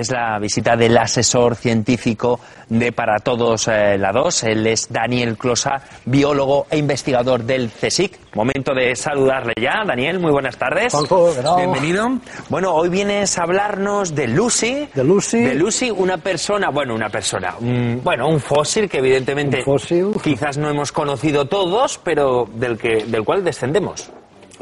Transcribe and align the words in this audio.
es 0.00 0.10
la 0.10 0.38
visita 0.38 0.76
del 0.76 0.96
asesor 0.98 1.54
científico 1.56 2.40
de 2.68 2.92
Para 2.92 3.18
Todos 3.18 3.68
eh, 3.68 3.96
la 3.98 4.10
2. 4.12 4.44
Él 4.44 4.66
es 4.66 4.92
Daniel 4.92 5.36
Closa, 5.36 5.82
biólogo 6.04 6.66
e 6.70 6.78
investigador 6.78 7.44
del 7.44 7.70
CSIC. 7.70 8.18
Momento 8.34 8.74
de 8.74 8.96
saludarle 8.96 9.52
ya. 9.60 9.84
Daniel, 9.86 10.18
muy 10.18 10.32
buenas 10.32 10.56
tardes. 10.56 10.92
Bienvenido. 11.56 12.10
Bueno, 12.48 12.74
hoy 12.74 12.88
vienes 12.88 13.38
a 13.38 13.44
hablarnos 13.44 14.14
de 14.14 14.26
Lucy. 14.26 14.88
De 14.94 15.04
Lucy. 15.04 15.38
De 15.42 15.54
Lucy, 15.54 15.90
una 15.90 16.16
persona, 16.18 16.70
bueno, 16.70 16.94
una 16.94 17.08
persona, 17.10 17.54
un- 17.60 18.00
bueno, 18.02 18.28
un 18.28 18.40
fósil 18.40 18.88
que 18.88 18.98
evidentemente 18.98 19.62
fósil. 19.62 20.08
quizás 20.22 20.58
no 20.58 20.68
hemos 20.68 20.90
conocido 20.90 21.44
todos, 21.46 21.98
pero 22.02 22.48
del, 22.54 22.76
que, 22.78 23.04
del 23.06 23.22
cual 23.24 23.44
descendemos. 23.44 24.10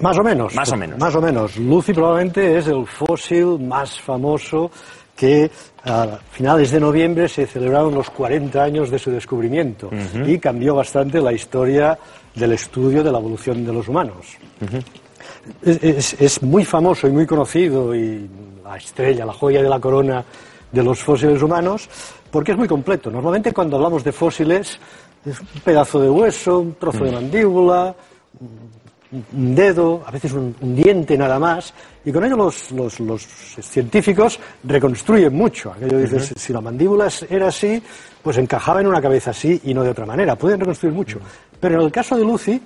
Más 0.01 0.19
o 0.19 0.23
menos. 0.23 0.55
Más 0.55 0.73
o 0.73 0.77
menos. 0.77 0.99
Más 0.99 1.15
o 1.15 1.21
menos. 1.21 1.57
Lucy 1.59 1.93
probablemente 1.93 2.59
es 2.59 2.67
el 2.69 2.87
fósil 2.87 3.59
más 3.61 4.01
famoso 4.01 4.71
que 5.17 5.51
a 5.85 6.07
finales 6.31 6.71
de 6.71 6.81
noviembre 6.81 7.29
se 7.29 7.47
celebraron 7.47 7.95
los 7.95 8.09
40 8.11 8.63
años 8.63 8.91
de 8.91 8.99
su 8.99 9.11
descubrimiento 9.11 9.91
y 10.27 10.39
cambió 10.39 10.75
bastante 10.75 11.21
la 11.21 11.33
historia 11.33 11.99
del 12.35 12.53
estudio 12.53 13.03
de 13.05 13.13
la 13.13 13.19
evolución 13.19 13.65
de 13.65 13.73
los 13.73 13.89
humanos. 13.89 14.27
es, 15.63 15.83
es- 15.83 16.21
es 16.21 16.43
muy 16.43 16.65
famoso 16.65 17.07
y 17.07 17.11
muy 17.11 17.27
conocido 17.27 17.95
y 17.95 18.29
la 18.65 18.77
estrella, 18.77 19.27
la 19.27 19.33
joya 19.33 19.63
de 19.63 19.69
la 19.69 19.79
corona 19.81 20.25
de 20.71 20.83
los 20.83 21.01
fósiles 21.03 21.43
humanos 21.43 21.89
porque 22.31 22.53
es 22.53 22.59
muy 22.59 22.67
completo. 22.69 23.11
Normalmente 23.11 23.53
cuando 23.53 23.77
hablamos 23.77 24.03
de 24.03 24.13
fósiles 24.13 24.79
es 25.27 25.39
un 25.41 25.61
pedazo 25.63 26.01
de 26.01 26.09
hueso, 26.09 26.61
un 26.61 26.75
trozo 26.75 27.05
de 27.05 27.13
mandíbula, 27.13 27.95
un 29.13 29.55
dedo, 29.55 30.03
a 30.07 30.11
veces 30.11 30.33
un, 30.33 30.55
un 30.61 30.75
diente 30.75 31.19
nada 31.19 31.39
más, 31.39 31.75
y 32.05 32.11
con 32.13 32.25
ello 32.25 32.37
los, 32.37 32.71
los- 32.73 32.99
los 33.01 33.23
científicos 33.61 34.41
reconstruyen 34.65 35.35
mucho. 35.35 35.73
Aquello 35.73 35.99
dices, 35.99 36.33
si 36.37 36.53
la 36.53 36.61
mandíbula 36.61 37.09
era 37.29 37.49
así, 37.49 37.83
pues 38.23 38.39
encajaba 38.39 38.81
en 38.81 38.87
una 38.87 39.01
cabeza 39.03 39.31
así 39.31 39.61
y 39.65 39.75
no 39.75 39.83
de 39.83 39.91
otra 39.91 40.07
manera. 40.07 40.35
Pueden 40.37 40.59
reconstruir 40.61 40.95
mucho. 40.95 41.19
Pero 41.61 41.75
en 41.79 41.83
el 41.87 41.93
caso 41.93 42.17
de 42.17 42.25
Lucy, 42.25 42.61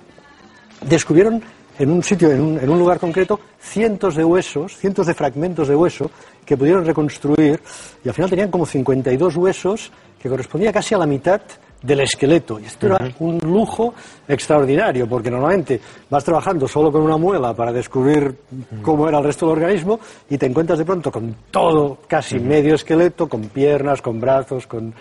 descubrieron 0.85 1.41
en 1.79 1.91
un 1.91 2.01
sitio, 2.01 2.31
en 2.31 2.41
un, 2.41 2.59
en 2.59 2.69
un 2.69 2.79
lugar 2.79 2.99
concreto, 2.99 3.39
cientos 3.59 4.15
de 4.15 4.23
huesos, 4.23 4.75
cientos 4.77 5.05
de 5.05 5.13
fragmentos 5.13 5.67
de 5.67 5.75
hueso 5.75 6.09
que 6.45 6.57
pudieron 6.57 6.85
reconstruir 6.85 7.59
y 8.03 8.07
al 8.07 8.15
final 8.15 8.29
tenían 8.29 8.49
como 8.49 8.65
52 8.65 9.35
huesos 9.35 9.91
que 10.19 10.29
correspondía 10.29 10.71
casi 10.73 10.95
a 10.95 10.97
la 10.97 11.05
mitad 11.05 11.41
del 11.81 11.99
esqueleto. 12.01 12.59
Y 12.59 12.65
esto 12.65 12.87
era 12.87 12.97
un 13.19 13.37
lujo 13.39 13.93
extraordinario, 14.27 15.07
porque 15.07 15.31
normalmente 15.31 15.79
vas 16.09 16.23
trabajando 16.23 16.67
solo 16.67 16.91
con 16.91 17.01
una 17.01 17.17
muela 17.17 17.53
para 17.53 17.71
descubrir 17.71 18.35
cómo 18.81 19.07
era 19.07 19.19
el 19.19 19.23
resto 19.23 19.45
del 19.47 19.57
organismo 19.57 19.99
y 20.29 20.37
te 20.37 20.45
encuentras 20.45 20.79
de 20.79 20.85
pronto 20.85 21.11
con 21.11 21.35
todo, 21.51 21.97
casi 22.07 22.39
medio 22.39 22.75
esqueleto, 22.75 23.27
con 23.27 23.41
piernas, 23.49 24.01
con 24.01 24.19
brazos, 24.19 24.67
con, 24.67 24.93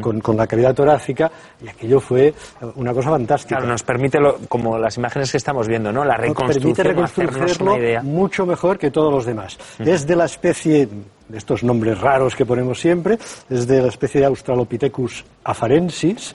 con- 0.00 0.20
con 0.20 0.36
la 0.36 0.46
cavidad 0.46 0.74
torácica, 0.74 1.30
y 1.62 1.68
aquello 1.68 2.00
fue 2.00 2.32
una 2.76 2.92
cosa 2.92 3.10
fantástica. 3.10 3.56
Claro, 3.56 3.70
nos 3.72 3.82
permite, 3.82 4.18
lo- 4.20 4.36
como 4.48 4.78
las 4.78 4.96
imágenes 4.96 5.30
que 5.30 5.36
estamos 5.38 5.68
viendo, 5.68 5.92
¿no? 5.92 6.04
La 6.04 6.16
Nos 6.16 6.26
reconstrucción, 6.28 6.74
permite 6.74 7.02
hacernos 7.04 7.16
reconstruirlo 7.32 7.72
una 7.74 7.82
idea. 7.82 8.02
mucho 8.02 8.46
mejor 8.46 8.78
que 8.78 8.90
todos 8.90 9.12
los 9.12 9.24
demás. 9.26 9.58
Es 9.78 10.06
de 10.06 10.16
la 10.16 10.24
especie, 10.26 10.88
de 11.32 11.38
estos 11.38 11.64
nombres 11.64 11.98
raros 11.98 12.36
que 12.36 12.44
ponemos 12.46 12.78
siempre, 12.78 13.18
es 13.50 13.66
de 13.66 13.80
la 13.82 13.88
especie 13.88 14.20
de 14.20 14.26
Australopithecus 14.26 15.24
afarensis. 15.42 16.34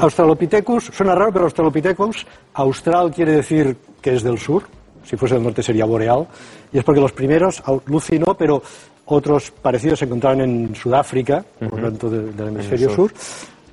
Australopithecus, 0.00 0.84
suena 0.86 1.14
raro, 1.14 1.32
pero 1.32 1.44
Australopithecus, 1.44 2.26
austral 2.54 3.12
quiere 3.12 3.32
decir 3.32 3.76
que 4.00 4.14
es 4.14 4.22
del 4.22 4.38
sur, 4.38 4.62
si 5.04 5.16
fuese 5.16 5.34
del 5.34 5.44
norte 5.44 5.62
sería 5.62 5.84
boreal, 5.84 6.26
y 6.72 6.78
es 6.78 6.84
porque 6.84 7.00
los 7.00 7.12
primeros, 7.12 7.62
Lucy 7.86 8.18
no, 8.18 8.34
pero 8.34 8.62
otros 9.06 9.50
parecidos 9.50 9.98
se 10.00 10.06
encontraban 10.06 10.40
en 10.40 10.74
Sudáfrica, 10.74 11.44
por 11.58 11.80
lo 11.80 11.88
tanto 11.90 12.10
de- 12.10 12.32
del 12.32 12.48
hemisferio 12.48 12.88
sur. 12.94 13.12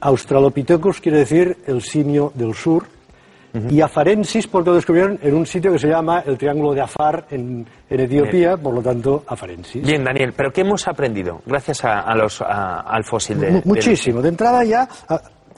Australopithecus 0.02 1.02
quiere 1.02 1.20
decir 1.20 1.58
el 1.68 1.82
simio 1.82 2.32
del 2.36 2.54
sur, 2.54 2.86
y 3.70 3.82
afarensis 3.82 4.48
porque 4.48 4.70
lo 4.70 4.76
descubrieron 4.76 5.20
en 5.22 5.34
un 5.36 5.46
sitio 5.46 5.72
que 5.72 5.80
se 5.80 5.88
llama 5.88 6.24
el 6.26 6.38
Triángulo 6.38 6.74
de 6.74 6.82
Afar 6.82 7.26
en, 7.32 7.66
en 7.90 8.00
Etiopía, 8.00 8.58
por 8.58 8.74
lo 8.74 8.82
tanto, 8.82 9.24
afarensis. 9.28 9.86
Bien, 9.86 10.04
Daniel, 10.04 10.34
pero 10.36 10.52
¿qué 10.52 10.62
hemos 10.62 10.88
aprendido 10.88 11.42
gracias 11.46 11.84
a, 11.86 12.02
a 12.02 12.16
los, 12.16 12.42
a- 12.42 12.82
al 12.82 13.04
fósil 13.04 13.40
de, 13.40 13.52
de- 13.52 13.62
Muchísimo. 13.66 14.22
De 14.22 14.30
entrada 14.30 14.64
ya, 14.64 14.88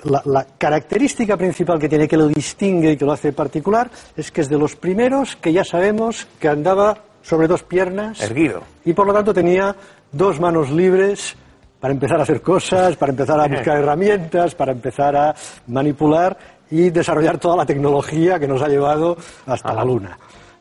la, 0.03 0.21
la 0.25 0.45
característica 0.57 1.35
principal 1.37 1.79
que 1.79 1.89
tiene 1.89 2.07
que 2.07 2.17
lo 2.17 2.27
distingue 2.27 2.91
y 2.91 2.97
que 2.97 3.05
lo 3.05 3.11
hace 3.13 3.33
particular 3.33 3.89
es 4.15 4.31
que 4.31 4.41
es 4.41 4.49
de 4.49 4.57
los 4.57 4.75
primeros 4.75 5.35
que 5.35 5.51
ya 5.51 5.63
sabemos 5.63 6.27
que 6.39 6.47
andaba 6.47 6.97
sobre 7.23 7.47
dos 7.47 7.63
piernas. 7.63 8.21
Erguido. 8.21 8.61
Y 8.85 8.93
por 8.93 9.07
lo 9.07 9.13
tanto 9.13 9.33
tenía 9.33 9.75
dos 10.11 10.39
manos 10.39 10.71
libres 10.71 11.35
para 11.79 11.93
empezar 11.93 12.19
a 12.19 12.23
hacer 12.23 12.41
cosas, 12.41 12.95
para 12.95 13.11
empezar 13.11 13.39
a 13.39 13.47
buscar 13.53 13.77
herramientas, 13.77 14.55
para 14.55 14.71
empezar 14.71 15.15
a 15.15 15.35
manipular 15.67 16.37
y 16.71 16.89
desarrollar 16.89 17.37
toda 17.37 17.55
la 17.55 17.65
tecnología 17.65 18.39
que 18.39 18.47
nos 18.47 18.61
ha 18.61 18.67
llevado 18.67 19.17
hasta 19.45 19.73
la 19.73 19.83
Luna. 19.83 20.17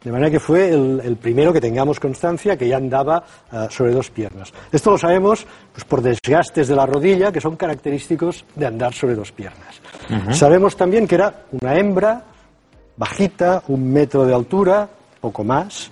De 0.06 0.12
manera 0.12 0.30
que 0.30 0.38
fue 0.38 0.68
el, 0.68 1.00
el 1.02 1.16
primero 1.16 1.52
que 1.52 1.60
tengamos 1.60 1.98
constancia 1.98 2.56
que 2.56 2.68
ya 2.68 2.76
andaba 2.76 3.24
ah, 3.50 3.66
sobre 3.68 3.92
dos 3.92 4.08
piernas. 4.10 4.52
Esto 4.70 4.92
lo 4.92 4.98
sabemos 4.98 5.44
pues, 5.72 5.84
por 5.84 6.00
desgastes 6.00 6.68
de 6.68 6.76
la 6.76 6.86
rodilla 6.86 7.32
que 7.32 7.40
son 7.40 7.56
característicos 7.56 8.44
de 8.54 8.66
andar 8.66 8.94
sobre 8.94 9.16
dos 9.16 9.32
piernas. 9.32 9.80
Sabemos 10.30 10.76
también 10.76 11.08
que 11.08 11.16
era 11.16 11.46
una 11.50 11.76
hembra 11.76 12.22
bajita, 12.96 13.64
un 13.66 13.92
metro 13.92 14.24
de 14.24 14.32
altura, 14.32 14.88
poco 15.20 15.42
más, 15.42 15.90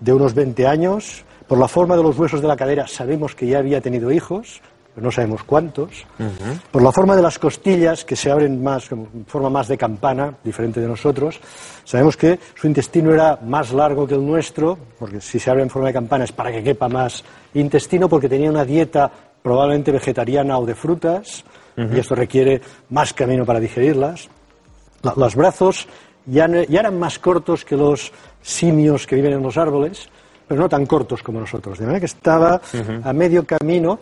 de 0.00 0.12
unos 0.12 0.34
20 0.34 0.66
años. 0.66 1.24
Por 1.46 1.58
la 1.58 1.68
forma 1.68 1.96
de 1.96 2.02
los 2.02 2.18
huesos 2.18 2.42
de 2.42 2.48
la 2.48 2.56
cadera 2.56 2.88
sabemos 2.88 3.36
que 3.36 3.46
ya 3.46 3.58
había 3.58 3.80
tenido 3.80 4.10
hijos, 4.10 4.60
pero 4.94 5.04
no 5.06 5.10
sabemos 5.10 5.42
cuántos. 5.44 6.04
Por 6.70 6.82
la 6.82 6.92
forma 6.92 7.16
de 7.16 7.22
las 7.22 7.38
costillas, 7.38 8.04
que 8.04 8.14
se 8.16 8.30
abren 8.30 8.62
más, 8.62 8.90
en 8.92 9.24
forma 9.26 9.48
más 9.50 9.68
de 9.68 9.78
campana, 9.78 10.34
diferente 10.44 10.80
de 10.80 10.88
nosotros, 10.88 11.40
sabemos 11.84 12.16
que 12.16 12.38
su 12.54 12.66
intestino 12.66 13.12
era 13.12 13.38
más 13.44 13.72
largo 13.72 14.06
que 14.06 14.14
el 14.14 14.26
nuestro, 14.26 14.78
porque 14.98 15.20
si 15.20 15.38
se 15.38 15.50
abre 15.50 15.62
en 15.62 15.70
forma 15.70 15.88
de 15.88 15.94
campana 15.94 16.24
es 16.24 16.32
para 16.32 16.52
que 16.52 16.62
quepa 16.62 16.88
más 16.88 17.24
intestino, 17.54 18.08
porque 18.08 18.28
tenía 18.28 18.50
una 18.50 18.64
dieta 18.64 19.10
probablemente 19.42 19.90
vegetariana 19.92 20.58
o 20.58 20.66
de 20.66 20.74
frutas, 20.74 21.44
y 21.74 21.98
esto 21.98 22.14
requiere 22.14 22.60
más 22.90 23.14
camino 23.14 23.46
para 23.46 23.58
digerirlas. 23.58 24.28
La- 25.02 25.14
los 25.16 25.34
brazos 25.34 25.88
ya, 26.26 26.46
ya 26.68 26.80
eran 26.80 26.98
más 26.98 27.18
cortos 27.18 27.64
que 27.64 27.76
los 27.78 28.12
simios 28.42 29.06
que 29.06 29.16
viven 29.16 29.32
en 29.32 29.42
los 29.42 29.56
árboles, 29.56 30.08
pero 30.52 30.62
no 30.64 30.68
tan 30.68 30.84
cortos 30.84 31.22
como 31.22 31.40
nosotros. 31.40 31.78
De 31.78 31.86
manera 31.86 32.00
que 32.00 32.06
estaba 32.06 32.60
a 33.04 33.12
medio 33.14 33.46
camino. 33.46 33.98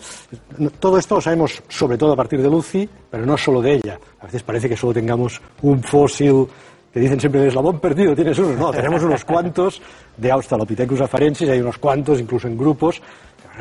No- 0.59 0.71
Todo 0.71 0.99
esto 0.99 1.15
lo 1.15 1.21
sabemos 1.21 1.62
sobre 1.69 1.97
todo 1.97 2.12
a 2.12 2.16
partir 2.16 2.43
de 2.43 2.50
Lucy, 2.50 2.88
pero 3.09 3.25
no 3.25 3.37
solo 3.38 3.62
de 3.62 3.75
ella. 3.75 3.99
A 4.21 4.25
veces 4.27 4.43
parece 4.43 4.69
que 4.69 4.77
solo 4.77 4.93
tengamos 4.94 5.41
un 5.62 5.81
fósil 5.83 6.47
que 6.93 6.99
dicen 6.99 7.21
siempre 7.21 7.41
el 7.43 7.49
eslabón 7.49 7.78
perdido, 7.78 8.16
tienes 8.16 8.37
uno. 8.41 8.55
No, 8.56 8.71
tenemos 8.72 9.00
unos 9.05 9.25
cuantos 9.25 9.81
de 10.16 10.31
Australopithecus 10.33 11.00
afarensis, 11.00 11.49
hay 11.49 11.60
unos 11.60 11.78
cuantos 11.78 12.19
incluso 12.21 12.49
en 12.49 12.59
grupos. 12.59 13.00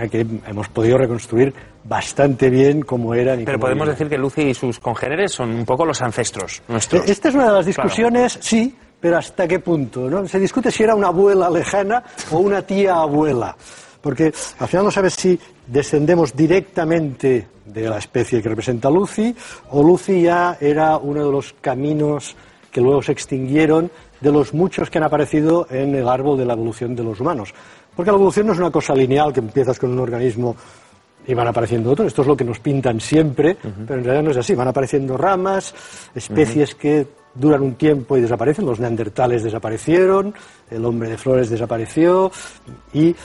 Que 0.09 0.25
hemos 0.47 0.69
podido 0.69 0.97
reconstruir 0.97 1.53
bastante 1.83 2.49
bien 2.49 2.83
cómo 2.83 3.13
eran 3.13 3.41
y 3.41 3.43
Pero 3.43 3.57
cómo 3.57 3.67
podemos 3.67 3.87
decir 3.89 4.07
que 4.07 4.17
Lucy 4.17 4.43
y 4.43 4.53
sus 4.53 4.79
congéneres 4.79 5.33
son 5.33 5.49
un 5.51 5.65
poco 5.65 5.85
los 5.85 6.01
ancestros 6.01 6.61
nuestros. 6.69 7.05
Eh, 7.07 7.11
Esta 7.11 7.27
es 7.29 7.35
una 7.35 7.47
de 7.47 7.51
las 7.53 7.65
discusiones, 7.65 8.37
sí, 8.41 8.73
pero 8.99 9.17
¿hasta 9.17 9.47
qué 9.47 9.59
punto? 9.59 10.09
¿no? 10.09 10.27
Se 10.27 10.39
discute 10.39 10.71
si 10.71 10.83
era 10.83 10.95
una 10.95 11.07
abuela 11.07 11.49
lejana 11.49 12.03
o 12.31 12.39
una 12.39 12.61
tía 12.61 12.95
abuela. 12.95 13.55
Porque 14.01 14.33
al 14.59 14.67
final 14.67 14.85
no 14.85 14.91
sabes 14.91 15.13
si 15.13 15.39
descendemos 15.67 16.35
directamente 16.35 17.47
de 17.65 17.89
la 17.89 17.97
especie 17.97 18.41
que 18.41 18.49
representa 18.49 18.89
Lucy 18.89 19.35
o 19.71 19.83
Lucy 19.83 20.23
ya 20.23 20.57
era 20.59 20.97
uno 20.97 21.25
de 21.25 21.31
los 21.31 21.53
caminos 21.61 22.35
que 22.71 22.81
luego 22.81 23.01
se 23.01 23.11
extinguieron 23.11 23.91
de 24.21 24.31
los 24.31 24.53
muchos 24.53 24.89
que 24.89 24.97
han 24.97 25.03
aparecido 25.03 25.67
en 25.69 25.95
el 25.95 26.07
árbol 26.07 26.37
de 26.37 26.45
la 26.45 26.53
evolución 26.53 26.95
de 26.95 27.03
los 27.03 27.19
humanos. 27.19 27.53
Porque 27.95 28.11
la 28.11 28.17
evolución 28.17 28.47
no 28.47 28.53
es 28.53 28.59
una 28.59 28.71
cosa 28.71 28.93
lineal 28.93 29.33
que 29.33 29.39
empiezas 29.39 29.77
con 29.79 29.91
un 29.91 29.99
organismo 29.99 30.55
y 31.27 31.33
van 31.33 31.47
apareciendo 31.47 31.91
otros. 31.91 32.07
Esto 32.07 32.21
es 32.21 32.27
lo 32.27 32.37
que 32.37 32.43
nos 32.43 32.59
pintan 32.59 32.99
siempre, 32.99 33.57
pero 33.85 33.99
en 33.99 34.05
realidad 34.05 34.23
no 34.23 34.31
es 34.31 34.37
así. 34.37 34.55
Van 34.55 34.67
apareciendo 34.67 35.17
ramas, 35.17 35.73
especies 36.15 36.75
que 36.75 37.05
duran 37.39 37.61
un 37.61 37.75
tiempo 37.75 38.17
y 38.17 38.21
desaparecen. 38.21 38.65
Los 38.65 38.79
neandertales 38.79 39.43
desaparecieron, 39.43 40.33
el 40.69 40.85
hombre 40.85 41.09
de 41.09 41.17
flores 41.17 41.49
desapareció 41.49 42.31
y 42.93 43.15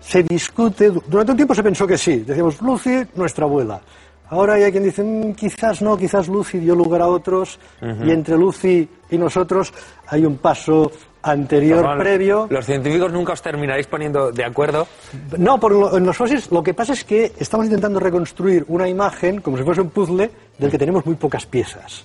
se 0.00 0.22
discute. 0.22 0.90
Durante 1.06 1.32
un 1.32 1.36
tiempo 1.36 1.54
se 1.54 1.62
pensó 1.62 1.86
que 1.86 1.98
sí. 1.98 2.18
Decíamos, 2.18 2.60
Lucy, 2.62 3.02
nuestra 3.16 3.44
abuela. 3.44 3.80
Ahora 4.28 4.54
hay 4.54 4.72
quien 4.72 4.82
dice, 4.82 5.04
"Mm, 5.04 5.34
quizás 5.34 5.82
no, 5.82 5.96
quizás 5.96 6.26
Lucy 6.28 6.58
dio 6.58 6.74
lugar 6.74 7.00
a 7.02 7.06
otros 7.08 7.58
y 7.80 8.10
entre 8.10 8.36
Lucy 8.36 8.88
y 9.10 9.18
nosotros 9.18 9.72
hay 10.08 10.24
un 10.24 10.38
paso 10.38 10.90
anterior, 11.22 11.82
previo. 11.98 12.46
Los 12.50 12.66
científicos 12.66 13.12
nunca 13.12 13.32
os 13.34 13.42
terminaréis 13.42 13.86
poniendo 13.86 14.30
de 14.32 14.44
acuerdo. 14.44 14.86
No, 15.38 15.58
por 15.60 15.72
lo- 15.72 15.96
en 15.96 16.06
los 16.06 16.16
fósiles 16.16 16.50
lo 16.52 16.62
que 16.62 16.72
pasa 16.74 16.92
es 16.92 17.04
que 17.04 17.32
estamos 17.38 17.66
intentando 17.66 17.98
reconstruir 18.00 18.64
una 18.68 18.88
imagen 18.88 19.40
como 19.40 19.56
si 19.58 19.62
fuese 19.64 19.80
un 19.80 19.90
puzzle 19.90 20.30
del 20.58 20.70
que 20.70 20.78
tenemos 20.78 21.04
muy 21.06 21.14
pocas 21.16 21.46
piezas. 21.46 22.04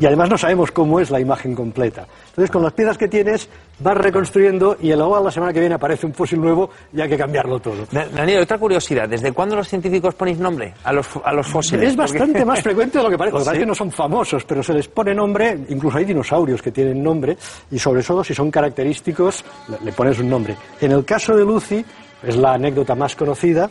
Y 0.00 0.06
además 0.06 0.30
no 0.30 0.38
sabemos 0.38 0.70
cómo 0.70 1.00
es 1.00 1.10
la 1.10 1.20
imagen 1.20 1.54
completa. 1.54 2.06
Entonces, 2.28 2.50
con 2.50 2.62
las 2.62 2.72
piezas 2.72 2.98
que 2.98 3.08
tienes, 3.08 3.48
vas 3.80 3.96
reconstruyendo 3.96 4.76
y 4.80 4.90
el 4.90 4.98
la 4.98 5.30
semana 5.30 5.52
que 5.52 5.60
viene 5.60 5.74
aparece 5.74 6.06
un 6.06 6.12
fósil 6.12 6.40
nuevo 6.40 6.70
y 6.92 7.00
hay 7.00 7.08
que 7.08 7.16
cambiarlo 7.16 7.60
todo. 7.60 7.86
Daniel, 7.90 8.42
otra 8.42 8.58
curiosidad. 8.58 9.08
¿Desde 9.08 9.32
cuándo 9.32 9.56
los 9.56 9.68
científicos 9.68 10.14
ponéis 10.14 10.38
nombre 10.38 10.74
a 10.84 10.92
los, 10.92 11.08
a 11.24 11.32
los 11.32 11.46
fósiles? 11.46 11.90
Es 11.90 11.96
bastante 11.96 12.44
más 12.44 12.60
frecuente 12.62 12.98
de 12.98 13.04
lo 13.04 13.10
que 13.10 13.18
parece. 13.18 13.32
Lo 13.34 13.38
que 13.38 13.44
pasa 13.44 13.52
es 13.54 13.60
que 13.60 13.66
no 13.66 13.74
son 13.74 13.90
famosos, 13.90 14.44
pero 14.44 14.62
se 14.62 14.74
les 14.74 14.88
pone 14.88 15.14
nombre. 15.14 15.58
Incluso 15.68 15.98
hay 15.98 16.04
dinosaurios 16.04 16.60
que 16.60 16.70
tienen 16.70 17.02
nombre 17.02 17.36
y 17.70 17.78
sobre 17.78 18.02
todo 18.02 18.22
si 18.22 18.34
son 18.34 18.50
característicos, 18.50 19.44
le 19.82 19.92
pones 19.92 20.18
un 20.18 20.28
nombre. 20.28 20.56
En 20.80 20.92
el 20.92 21.04
caso 21.04 21.36
de 21.36 21.44
Lucy, 21.44 21.84
es 22.22 22.36
la 22.36 22.54
anécdota 22.54 22.94
más 22.94 23.14
conocida, 23.14 23.70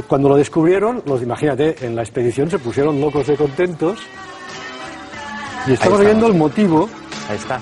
cuando 0.00 0.30
lo 0.30 0.36
descubrieron, 0.36 1.02
los 1.04 1.22
imagínate, 1.22 1.76
en 1.84 1.94
la 1.94 2.02
expedición 2.02 2.48
se 2.48 2.58
pusieron 2.58 2.98
locos 3.00 3.26
de 3.26 3.36
contentos 3.36 4.00
y 5.66 5.72
estamos 5.72 6.00
viendo 6.00 6.26
el 6.26 6.34
motivo. 6.34 6.88
Ahí 7.28 7.36
está. 7.36 7.60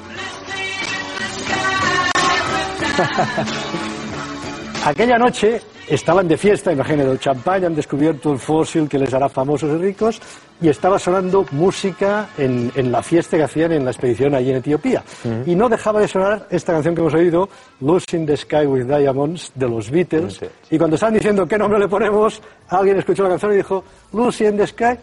Aquella 4.86 5.18
noche 5.18 5.60
estaban 5.88 6.28
de 6.28 6.36
fiesta, 6.36 6.72
imagínate, 6.72 7.10
el 7.10 7.18
champán, 7.18 7.64
han 7.64 7.74
descubierto 7.74 8.32
el 8.32 8.38
fósil 8.38 8.88
que 8.88 8.98
les 8.98 9.12
hará 9.12 9.28
famosos 9.28 9.70
y 9.70 9.82
ricos, 9.82 10.20
y 10.60 10.68
estaba 10.68 10.98
sonando 10.98 11.44
música 11.50 12.28
en, 12.38 12.70
la 12.92 13.02
fiesta 13.02 13.36
que 13.36 13.42
hacían 13.42 13.72
en 13.72 13.84
la 13.84 13.90
expedición 13.90 14.34
allí 14.34 14.50
en 14.50 14.56
Etiopía. 14.56 15.02
Y 15.46 15.54
no 15.54 15.68
dejaba 15.68 16.00
de 16.00 16.08
sonar 16.08 16.46
esta 16.50 16.72
canción 16.72 16.94
que 16.94 17.00
hemos 17.00 17.14
oído, 17.14 17.48
Lucy 17.80 18.16
in 18.16 18.26
the 18.26 18.36
Sky 18.36 18.66
with 18.66 18.84
Diamonds, 18.84 19.52
de 19.54 19.68
los 19.68 19.90
Beatles. 19.90 20.40
Y 20.70 20.78
cuando 20.78 20.94
estaban 20.94 21.14
diciendo 21.14 21.46
qué 21.46 21.58
nombre 21.58 21.78
le 21.78 21.88
ponemos, 21.88 22.40
alguien 22.68 22.98
escuchó 22.98 23.24
la 23.24 23.30
canción 23.30 23.52
y 23.52 23.56
dijo, 23.56 23.84
Lucy 24.12 24.46
in 24.46 24.56
the 24.56 24.66
Sky, 24.66 24.98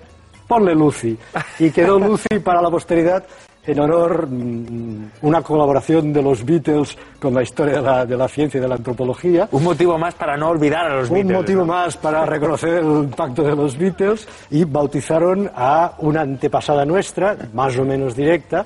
ponle 0.47 0.73
Lucy. 0.73 1.17
Y 1.59 1.71
quedó 1.71 1.99
Lucy 1.99 2.39
para 2.43 2.61
la 2.61 2.69
posteridad 2.69 3.23
en 3.67 3.79
honor 3.81 4.27
mm, 4.27 5.11
una 5.23 5.41
colaboración 5.41 6.13
de 6.13 6.21
los 6.21 6.43
Beatles 6.45 6.97
con 7.19 7.33
la 7.33 7.43
historia 7.43 8.05
de 8.05 8.17
la, 8.17 8.27
ciencia 8.27 8.57
y 8.57 8.61
de 8.61 8.67
la 8.67 8.75
antropología. 8.75 9.49
Un 9.51 9.63
motivo 9.63 9.97
más 9.97 10.15
para 10.15 10.37
no 10.37 10.49
olvidar 10.49 10.85
a 10.85 10.95
los 10.95 11.09
Beatles. 11.09 11.31
Un 11.31 11.41
motivo 11.41 11.65
más 11.65 11.97
para 11.97 12.25
reconocer 12.25 12.75
el 12.75 12.85
impacto 12.85 13.43
de 13.43 13.55
los 13.55 13.77
Beatles 13.77 14.27
y 14.49 14.63
bautizaron 14.63 15.51
a 15.53 15.93
una 15.99 16.21
antepasada 16.21 16.85
nuestra, 16.85 17.37
más 17.53 17.77
o 17.77 17.83
menos 17.83 18.15
directa, 18.15 18.65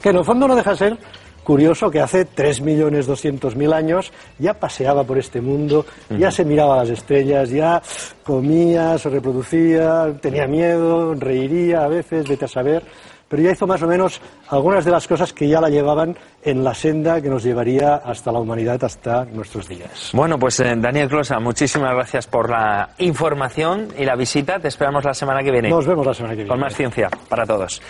que 0.00 0.10
en 0.10 0.16
el 0.16 0.24
fondo 0.24 0.46
no 0.46 0.54
deja 0.54 0.70
de 0.72 0.76
ser 0.76 0.98
curioso 1.48 1.90
que 1.90 1.98
hace 1.98 2.26
3.200.000 2.26 3.72
años 3.72 4.12
ya 4.38 4.52
paseaba 4.52 5.04
por 5.04 5.16
este 5.16 5.40
mundo, 5.40 5.86
ya 6.10 6.30
se 6.30 6.44
miraba 6.44 6.74
a 6.74 6.84
las 6.84 6.90
estrellas, 6.90 7.48
ya 7.48 7.80
comía, 8.22 8.98
se 8.98 9.08
reproducía, 9.08 10.12
tenía 10.20 10.46
miedo, 10.46 11.14
reiría 11.14 11.84
a 11.84 11.88
veces, 11.88 12.28
vete 12.28 12.44
a 12.44 12.48
saber 12.48 12.82
pero 13.28 13.42
ya 13.42 13.50
hizo 13.50 13.66
más 13.66 13.82
o 13.82 13.86
menos 13.86 14.22
algunas 14.48 14.86
de 14.86 14.90
las 14.90 15.06
cosas 15.06 15.34
que 15.34 15.46
ya 15.48 15.60
la 15.60 15.68
llevaban 15.68 16.16
en 16.42 16.64
la 16.64 16.72
senda 16.74 17.20
que 17.20 17.28
nos 17.28 17.42
llevaría 17.42 17.96
hasta 17.96 18.32
la 18.32 18.38
humanidad, 18.38 18.82
hasta 18.82 19.26
nuestros 19.26 19.68
días. 19.68 20.12
Bueno, 20.14 20.38
pues 20.38 20.60
eh, 20.60 20.74
Daniel 20.78 21.10
Closa, 21.10 21.38
muchísimas 21.38 21.92
gracias 21.92 22.26
por 22.26 22.48
la 22.48 22.88
información 22.96 23.88
y 23.98 24.06
la 24.06 24.16
visita. 24.16 24.58
Te 24.58 24.68
esperamos 24.68 25.04
la 25.04 25.12
semana 25.12 25.42
que 25.42 25.50
viene. 25.50 25.68
Nos 25.68 25.86
vemos 25.86 26.06
la 26.06 26.14
semana 26.14 26.32
que 26.32 26.44
viene. 26.44 26.48
Con 26.48 26.60
más 26.60 26.74
ciencia 26.74 27.10
para 27.28 27.44
todos. 27.44 27.82